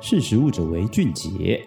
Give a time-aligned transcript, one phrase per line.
[0.00, 1.60] 识时务者为俊杰。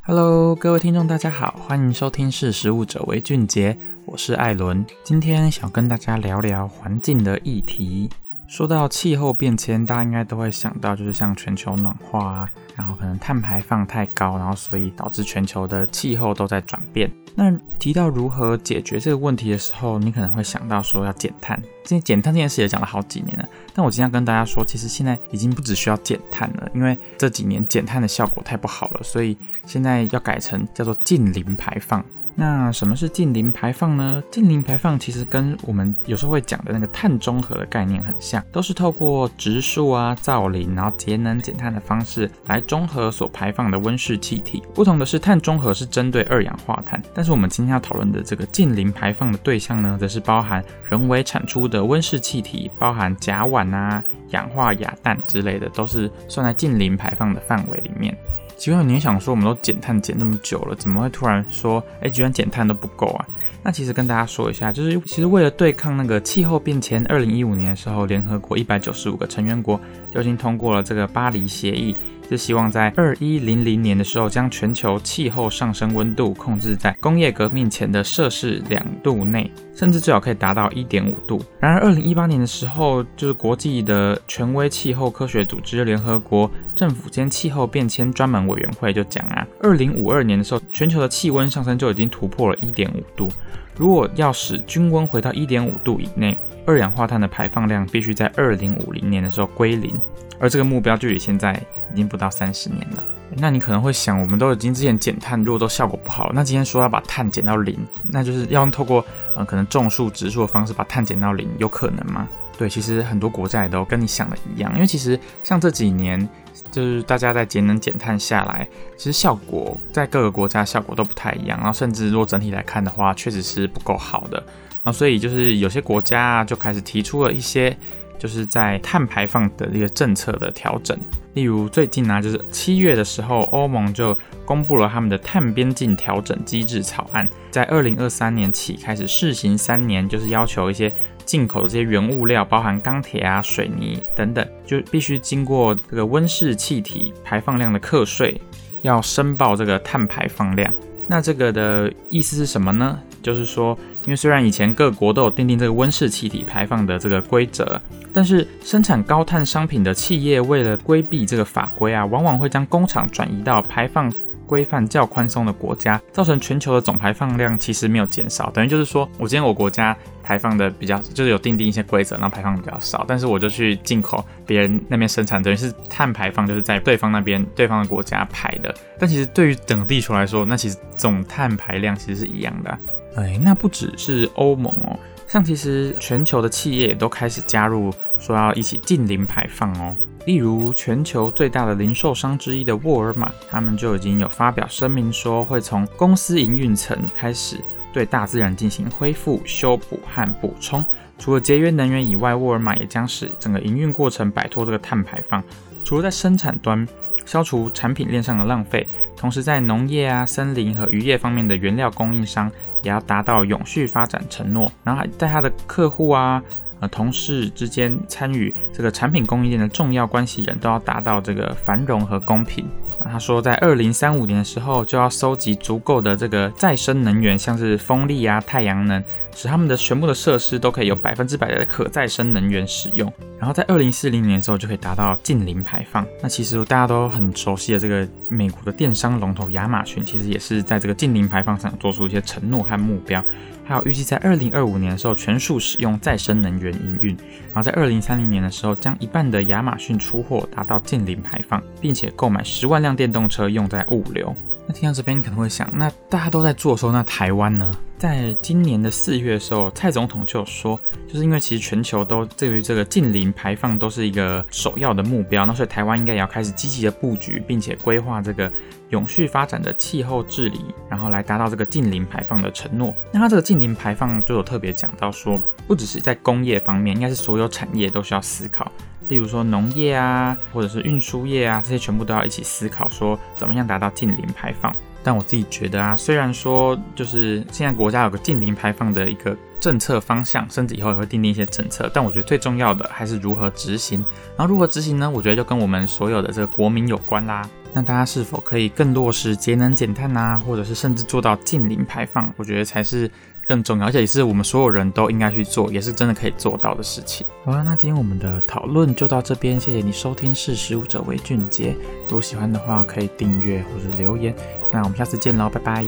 [0.00, 3.74] Hello，各位听众，大家好，欢迎收听《识时务者为俊杰》，
[4.06, 4.84] 我是艾伦。
[5.04, 8.08] 今天想跟大家聊聊环境的议题。
[8.52, 17.10] 说到气候变迁，大家应该都会想到，就是像全球暖化啊，然后可能碳排放太高，然后所以导致全球的气候都在转变。
[17.34, 21.58] 那提到如何解决这个问题的时候，你可能会想到说要减碳。
[21.82, 32.04] 这减碳这件事也讲了好几年了，但我今天要跟大家说，其实现在已经不只需要减碳了，因为这几年减碳的效果太不好了，所以现在要改成叫做近零排放。
[32.34, 34.22] 那什么是近零排放呢？
[34.30, 44.62] 近零排放其实跟我们有时候会讲的那个碳中和的概念很像，都是透过植树啊、造林，然后节能减碳的方式来中和所排放的温室气体。
[44.74, 58.16] 不同的是，碳中和是针对二氧化碳，但是我们今天要讨论的这个近零排放的对象呢，则是包含人为产出的温室气体，包含甲烷啊、氧化亚氮之类的，都是算在近零排放的范围里面。
[58.56, 63.26] 其实你想说，我们都减碳减那么久了，怎么会突然说，哎，居然减碳都不够啊？
[63.62, 69.80] 那其实跟大家说一下，就是其实为了对抗那个气候变迁，二零一五年的时候，联合国一百九十五个成员国
[70.10, 71.96] 就已经通过了这个巴黎协议。
[72.28, 81.44] 是希望在二一零零年的时候，将全球气候上升温度控制在工业革命前的摄氏两度内，甚至最好可以达到一点五度。
[81.60, 93.28] 然而，二零一八年的时候，就是国际的权威气候科学组织联合国政府间气候变迁专门委员会就讲啊，二零五二年的时候，全球的气温上升就已经突破了一点五度。
[93.76, 99.94] 如果要使均温回到一点五度以内，二氧化碳的排放量必须在二零五零年的时候归零，
[100.38, 101.60] 而这个目标距离现在。
[101.92, 103.02] 已经不到三十年了，
[103.36, 112.28] 那你可能会想，我们都已经之前减碳，如果都效果不好，那今天说要把碳减到零，那就是要用透过呃可能种树植树的方式把碳减到零，有可能吗？
[112.58, 116.28] 对，其实很多国家也都跟你想的一样，因为其实像这几年，
[116.70, 124.36] 就是大家在节能减碳下来，其实效果在各个国家效果都不太一样，然后甚至如果整体来看的话，确实是不够好的，
[124.84, 127.76] 然后所以就是有些国家就开始提出了一些。
[128.18, 130.96] 就是在碳排放的一个政策的调整，
[131.34, 148.40] 例如最近呢、啊，就是七月的时候，欧盟就公布了他们的碳边境调整机制草案，在二零二三年起开始试行三年，就是要求一些进口的这些原物料，包含钢铁啊、水泥等等，就必须经过这个温室气体排放量的课税，
[148.82, 150.72] 要申报这个碳排放量。
[151.08, 153.00] 那这个的意思是什么呢？
[153.22, 157.80] 就是说，因为虽然以前各国都有订定这个温室气体排放的这个规则，
[158.12, 164.12] 但是生产高碳商品的企业为了规避这个法规啊，往往会将工厂转移到排放
[164.52, 168.50] 规范较宽松的国家，造成全球的总排放量其实没有减少。
[168.50, 178.74] 等于就是说，我今天我国家排放的比较，就是有定定一些规则，然后排放比较少，但是我就去进口别人那边生产，等于是碳排放就是在对方那边对方的国家排的。
[178.98, 182.78] 但其实对于整个地球来说，那其实总碳排量其实是一样的啊。
[183.16, 189.96] 哎，那不只是欧盟哦，像其实全球的企业也都开始加入，说要一起近零排放哦。
[190.24, 197.56] 例如，全球最大的零售商之一的沃尔玛，他们就已经有发表声明说，会从公司营运层开始
[197.92, 200.84] 对大自然进行恢复、修补和补充。
[201.18, 205.42] 除了节约能源以外，沃尔玛也将使整个营运过程摆脱这个碳排放。
[205.84, 206.86] 除了在生产端，
[207.26, 212.50] 消除产品链上的浪费，同时在农业啊、森林和渔业方面的原料供应商
[212.82, 216.42] 也要达到永续发展承诺，然后在他的客户啊、
[216.82, 222.66] 呃同事之间参与这个产品供应链的重要关系人都要达到这个繁荣和公平。
[223.04, 229.02] 他说，在二零三五年的时候，就要收集足够的这个再生能源，像是风力啊、太阳能，
[229.34, 233.12] 使他们的全部的设施都可以有百分之百的可再生能源使用。
[233.38, 236.06] 然后在二零四零年的时候，就可以达到净零排放。
[236.22, 243.24] 那其实大家都很熟悉的这个美国的电商龙头亚马逊，其实也是在这个净零排放上做出一些承诺和目标。
[243.64, 247.16] 还有预计在二零二五年的时候，全数使用再生能源营运。
[247.46, 254.34] 然后在二零三零年的时候，将一半的亚马逊出货达到净零排放，并且购买十万辆电动车用在物流。
[254.66, 257.72] 那听到这边，你可能会想，那大家都在做的时候，那台湾呢？
[258.02, 268.50] 在今年的四月的时候，蔡总统就有说，就是因为其实全球都对于这个近零排放都是一个首要的目标，那所以台湾应该也要开始积极的布局，并且规划这个。
[268.90, 270.60] 永续发展的气候治理，
[270.90, 272.92] 然后来达到这个近零排放的承诺。
[273.10, 278.70] 那它这个近零排放就有特别讲到说，不只是在工业方面，应该是所有产业都需要思考。
[279.08, 284.74] 例如说农业啊，或者是运输业啊，这些全部都要一起思考，说怎么样达到近零排放。
[285.02, 291.90] 但我自己觉得啊，虽然说就是现在国家有个近零排放的一个政策方向，甚至以后也会定定一些政策。
[291.92, 294.04] 但我觉得最重要的还是如何执行。
[294.36, 295.10] 然后如何执行呢？
[295.10, 297.48] 我觉得就跟我们所有的这个国民有关啦。
[297.74, 302.30] 那大家是否可以更落实节能减碳啊，或者是甚至做到近零排放？
[302.36, 303.10] 我觉得才是
[303.46, 307.26] 更重要，而且也是我们所有人都应该去做，也是真的可以做到的事情。
[307.44, 311.74] 好了，那今天我们的讨论就到这边，谢谢你收听，识食物者为俊杰。
[312.08, 314.34] 如果喜欢的话，可以订阅或者留言。
[314.72, 315.86] 那我们下次见喽，拜拜。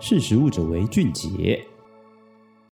[0.00, 1.62] 识食物者为俊杰。